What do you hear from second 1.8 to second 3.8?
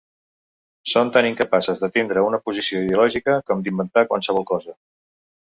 de tindre una posició ideològica com